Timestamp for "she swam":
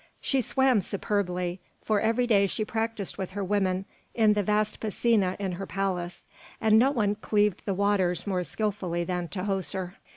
0.19-0.81